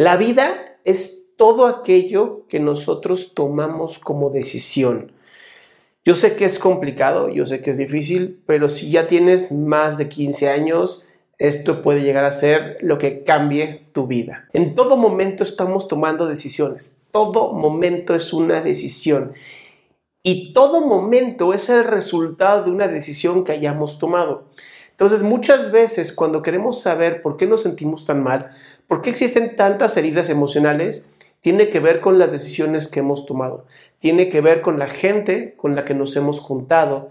La 0.00 0.16
vida 0.16 0.78
es 0.84 1.26
todo 1.36 1.66
aquello 1.66 2.46
que 2.48 2.58
nosotros 2.58 3.34
tomamos 3.34 3.98
como 3.98 4.30
decisión. 4.30 5.12
Yo 6.06 6.14
sé 6.14 6.36
que 6.36 6.46
es 6.46 6.58
complicado, 6.58 7.28
yo 7.28 7.46
sé 7.46 7.60
que 7.60 7.70
es 7.70 7.76
difícil, 7.76 8.42
pero 8.46 8.70
si 8.70 8.90
ya 8.90 9.06
tienes 9.06 9.52
más 9.52 9.98
de 9.98 10.08
15 10.08 10.48
años, 10.48 11.04
esto 11.36 11.82
puede 11.82 12.00
llegar 12.00 12.24
a 12.24 12.32
ser 12.32 12.78
lo 12.80 12.96
que 12.96 13.24
cambie 13.24 13.88
tu 13.92 14.06
vida. 14.06 14.48
En 14.54 14.74
todo 14.74 14.96
momento 14.96 15.42
estamos 15.42 15.86
tomando 15.86 16.26
decisiones. 16.26 16.96
Todo 17.10 17.52
momento 17.52 18.14
es 18.14 18.32
una 18.32 18.62
decisión. 18.62 19.34
Y 20.22 20.54
todo 20.54 20.80
momento 20.80 21.52
es 21.52 21.68
el 21.68 21.84
resultado 21.84 22.64
de 22.64 22.70
una 22.70 22.88
decisión 22.88 23.44
que 23.44 23.52
hayamos 23.52 23.98
tomado. 23.98 24.46
Entonces, 25.00 25.22
muchas 25.22 25.72
veces 25.72 26.12
cuando 26.12 26.42
queremos 26.42 26.82
saber 26.82 27.22
por 27.22 27.38
qué 27.38 27.46
nos 27.46 27.62
sentimos 27.62 28.04
tan 28.04 28.22
mal, 28.22 28.50
por 28.86 29.00
qué 29.00 29.08
existen 29.08 29.56
tantas 29.56 29.96
heridas 29.96 30.28
emocionales, 30.28 31.08
tiene 31.40 31.70
que 31.70 31.80
ver 31.80 32.02
con 32.02 32.18
las 32.18 32.32
decisiones 32.32 32.86
que 32.86 33.00
hemos 33.00 33.24
tomado, 33.24 33.64
tiene 33.98 34.28
que 34.28 34.42
ver 34.42 34.60
con 34.60 34.78
la 34.78 34.88
gente 34.88 35.54
con 35.56 35.74
la 35.74 35.86
que 35.86 35.94
nos 35.94 36.14
hemos 36.16 36.38
juntado, 36.38 37.10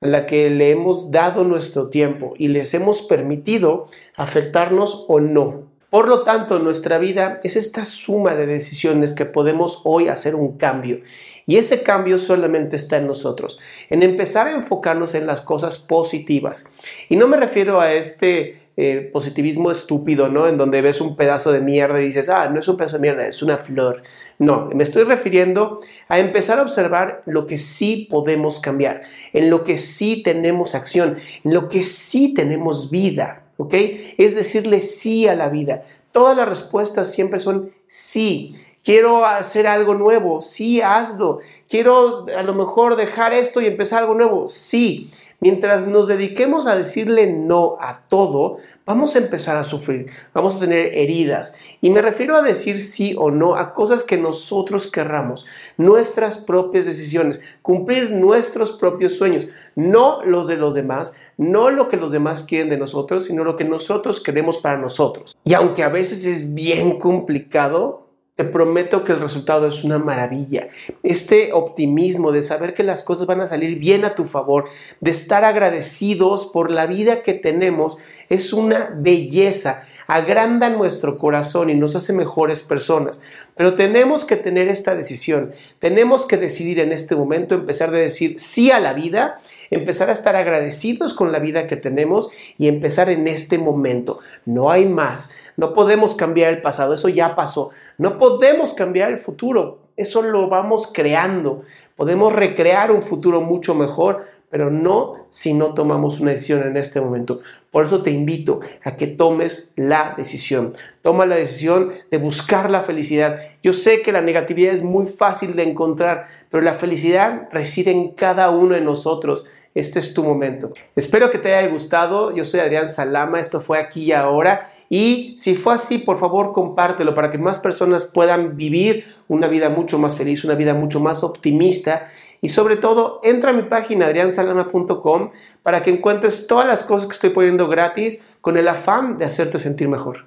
a 0.00 0.08
la 0.08 0.26
que 0.26 0.50
le 0.50 0.72
hemos 0.72 1.12
dado 1.12 1.44
nuestro 1.44 1.88
tiempo 1.88 2.34
y 2.36 2.48
les 2.48 2.74
hemos 2.74 3.02
permitido 3.02 3.86
afectarnos 4.16 5.04
o 5.06 5.20
no. 5.20 5.67
Por 5.90 6.06
lo 6.06 6.22
tanto, 6.22 6.58
nuestra 6.58 6.98
vida 6.98 7.40
es 7.42 7.56
esta 7.56 7.84
suma 7.86 8.34
de 8.34 8.46
decisiones 8.46 9.14
que 9.14 9.24
podemos 9.24 9.80
hoy 9.84 10.08
hacer 10.08 10.34
un 10.34 10.58
cambio. 10.58 11.00
Y 11.46 11.56
ese 11.56 11.82
cambio 11.82 12.18
solamente 12.18 12.76
está 12.76 12.98
en 12.98 13.06
nosotros, 13.06 13.58
en 13.88 14.02
empezar 14.02 14.48
a 14.48 14.52
enfocarnos 14.52 15.14
en 15.14 15.26
las 15.26 15.40
cosas 15.40 15.78
positivas. 15.78 16.70
Y 17.08 17.16
no 17.16 17.26
me 17.26 17.38
refiero 17.38 17.80
a 17.80 17.94
este 17.94 18.68
eh, 18.76 19.08
positivismo 19.10 19.70
estúpido, 19.70 20.28
¿no? 20.28 20.46
En 20.46 20.58
donde 20.58 20.82
ves 20.82 21.00
un 21.00 21.16
pedazo 21.16 21.52
de 21.52 21.62
mierda 21.62 22.02
y 22.02 22.04
dices, 22.04 22.28
ah, 22.28 22.50
no 22.50 22.60
es 22.60 22.68
un 22.68 22.76
pedazo 22.76 22.96
de 22.98 23.02
mierda, 23.02 23.26
es 23.26 23.42
una 23.42 23.56
flor. 23.56 24.02
No, 24.38 24.68
me 24.74 24.84
estoy 24.84 25.04
refiriendo 25.04 25.80
a 26.08 26.18
empezar 26.18 26.58
a 26.58 26.62
observar 26.62 27.22
lo 27.24 27.46
que 27.46 27.56
sí 27.56 28.06
podemos 28.10 28.60
cambiar, 28.60 29.04
en 29.32 29.48
lo 29.48 29.64
que 29.64 29.78
sí 29.78 30.22
tenemos 30.22 30.74
acción, 30.74 31.16
en 31.44 31.54
lo 31.54 31.70
que 31.70 31.82
sí 31.82 32.34
tenemos 32.34 32.90
vida. 32.90 33.47
¿Ok? 33.58 33.74
Es 34.16 34.34
decirle 34.34 34.80
sí 34.80 35.28
a 35.28 35.34
la 35.34 35.50
vida. 35.50 35.82
Todas 36.12 36.36
las 36.36 36.48
respuestas 36.48 37.12
siempre 37.12 37.38
son 37.38 37.72
sí. 37.86 38.54
Quiero 38.82 39.26
hacer 39.26 39.66
algo 39.66 39.94
nuevo, 39.94 40.40
sí, 40.40 40.80
hazlo. 40.80 41.40
Quiero 41.68 42.24
a 42.34 42.42
lo 42.42 42.54
mejor 42.54 42.96
dejar 42.96 43.34
esto 43.34 43.60
y 43.60 43.66
empezar 43.66 44.00
algo 44.00 44.14
nuevo, 44.14 44.48
sí. 44.48 45.10
Mientras 45.40 45.86
nos 45.86 46.08
dediquemos 46.08 46.66
a 46.66 46.76
decirle 46.76 47.32
no 47.32 47.76
a 47.80 48.00
todo, 48.08 48.56
vamos 48.84 49.14
a 49.14 49.18
empezar 49.18 49.56
a 49.56 49.62
sufrir, 49.62 50.10
vamos 50.34 50.56
a 50.56 50.60
tener 50.60 50.98
heridas. 50.98 51.54
Y 51.80 51.90
me 51.90 52.02
refiero 52.02 52.34
a 52.34 52.42
decir 52.42 52.80
sí 52.80 53.14
o 53.16 53.30
no 53.30 53.54
a 53.54 53.72
cosas 53.72 54.02
que 54.02 54.16
nosotros 54.16 54.90
querramos, 54.90 55.46
nuestras 55.76 56.38
propias 56.38 56.86
decisiones, 56.86 57.40
cumplir 57.62 58.10
nuestros 58.10 58.72
propios 58.72 59.14
sueños, 59.14 59.46
no 59.76 60.24
los 60.24 60.48
de 60.48 60.56
los 60.56 60.74
demás, 60.74 61.14
no 61.36 61.70
lo 61.70 61.88
que 61.88 61.98
los 61.98 62.10
demás 62.10 62.42
quieren 62.42 62.68
de 62.68 62.78
nosotros, 62.78 63.26
sino 63.26 63.44
lo 63.44 63.56
que 63.56 63.64
nosotros 63.64 64.20
queremos 64.20 64.56
para 64.56 64.76
nosotros. 64.76 65.36
Y 65.44 65.54
aunque 65.54 65.84
a 65.84 65.88
veces 65.88 66.26
es 66.26 66.52
bien 66.52 66.98
complicado, 66.98 68.07
te 68.38 68.44
prometo 68.44 69.02
que 69.02 69.10
el 69.10 69.20
resultado 69.20 69.66
es 69.66 69.82
una 69.82 69.98
maravilla. 69.98 70.68
Este 71.02 71.52
optimismo 71.52 72.30
de 72.30 72.44
saber 72.44 72.72
que 72.72 72.84
las 72.84 73.02
cosas 73.02 73.26
van 73.26 73.40
a 73.40 73.48
salir 73.48 73.80
bien 73.80 74.04
a 74.04 74.14
tu 74.14 74.22
favor, 74.22 74.66
de 75.00 75.10
estar 75.10 75.44
agradecidos 75.44 76.46
por 76.46 76.70
la 76.70 76.86
vida 76.86 77.24
que 77.24 77.34
tenemos, 77.34 77.96
es 78.28 78.52
una 78.52 78.94
belleza. 78.96 79.87
Agranda 80.10 80.70
nuestro 80.70 81.18
corazón 81.18 81.68
y 81.68 81.74
nos 81.74 81.94
hace 81.94 82.14
mejores 82.14 82.62
personas. 82.62 83.20
Pero 83.54 83.74
tenemos 83.74 84.24
que 84.24 84.36
tener 84.36 84.68
esta 84.68 84.96
decisión. 84.96 85.52
Tenemos 85.80 86.24
que 86.24 86.38
decidir 86.38 86.80
en 86.80 86.92
este 86.92 87.14
momento 87.14 87.54
empezar 87.54 87.90
a 87.90 87.98
decir 87.98 88.40
sí 88.40 88.70
a 88.70 88.80
la 88.80 88.94
vida, 88.94 89.36
empezar 89.70 90.08
a 90.08 90.14
estar 90.14 90.34
agradecidos 90.34 91.12
con 91.12 91.30
la 91.30 91.40
vida 91.40 91.66
que 91.66 91.76
tenemos 91.76 92.30
y 92.56 92.68
empezar 92.68 93.10
en 93.10 93.28
este 93.28 93.58
momento. 93.58 94.20
No 94.46 94.70
hay 94.70 94.86
más. 94.86 95.32
No 95.58 95.74
podemos 95.74 96.14
cambiar 96.14 96.54
el 96.54 96.62
pasado, 96.62 96.94
eso 96.94 97.10
ya 97.10 97.34
pasó. 97.34 97.70
No 97.98 98.18
podemos 98.18 98.72
cambiar 98.72 99.10
el 99.10 99.18
futuro, 99.18 99.87
eso 99.98 100.22
lo 100.22 100.48
vamos 100.48 100.90
creando. 100.92 101.62
Podemos 101.96 102.32
recrear 102.32 102.92
un 102.92 103.02
futuro 103.02 103.40
mucho 103.40 103.74
mejor, 103.74 104.24
pero 104.48 104.70
no 104.70 105.26
si 105.28 105.52
no 105.52 105.74
tomamos 105.74 106.20
una 106.20 106.30
decisión 106.30 106.62
en 106.62 106.76
este 106.76 107.00
momento. 107.00 107.40
Por 107.72 107.84
eso 107.84 108.02
te 108.02 108.12
invito 108.12 108.60
a 108.84 108.96
que 108.96 109.08
tomes 109.08 109.72
la 109.74 110.14
decisión. 110.16 110.72
Toma 111.02 111.26
la 111.26 111.34
decisión 111.34 111.92
de 112.10 112.18
buscar 112.18 112.70
la 112.70 112.82
felicidad. 112.82 113.40
Yo 113.62 113.72
sé 113.72 114.00
que 114.00 114.12
la 114.12 114.20
negatividad 114.20 114.72
es 114.72 114.82
muy 114.82 115.06
fácil 115.06 115.56
de 115.56 115.64
encontrar, 115.64 116.26
pero 116.48 116.62
la 116.62 116.74
felicidad 116.74 117.48
reside 117.50 117.90
en 117.90 118.12
cada 118.12 118.50
uno 118.50 118.76
de 118.76 118.80
nosotros. 118.80 119.50
Este 119.74 119.98
es 119.98 120.14
tu 120.14 120.22
momento. 120.22 120.72
Espero 120.94 121.30
que 121.30 121.38
te 121.38 121.54
haya 121.54 121.68
gustado. 121.68 122.34
Yo 122.34 122.44
soy 122.44 122.60
Adrián 122.60 122.88
Salama. 122.88 123.40
Esto 123.40 123.60
fue 123.60 123.78
aquí 123.78 124.04
y 124.04 124.12
ahora. 124.12 124.70
Y 124.88 125.34
si 125.38 125.54
fue 125.54 125.74
así, 125.74 125.98
por 125.98 126.18
favor, 126.18 126.52
compártelo 126.52 127.14
para 127.14 127.30
que 127.30 127.38
más 127.38 127.58
personas 127.58 128.06
puedan 128.06 128.56
vivir 128.56 129.04
una 129.28 129.46
vida 129.46 129.68
mucho 129.68 129.98
más 129.98 130.16
feliz, 130.16 130.44
una 130.44 130.54
vida 130.54 130.74
mucho 130.74 131.00
más 131.00 131.22
optimista. 131.22 132.08
Y 132.40 132.48
sobre 132.50 132.76
todo, 132.76 133.20
entra 133.22 133.50
a 133.50 133.52
mi 133.52 133.62
página 133.62 134.06
adriansalama.com 134.06 135.30
para 135.62 135.82
que 135.82 135.90
encuentres 135.90 136.46
todas 136.46 136.66
las 136.66 136.84
cosas 136.84 137.08
que 137.08 137.14
estoy 137.14 137.30
poniendo 137.30 137.68
gratis 137.68 138.22
con 138.40 138.56
el 138.56 138.68
afán 138.68 139.18
de 139.18 139.26
hacerte 139.26 139.58
sentir 139.58 139.88
mejor. 139.88 140.26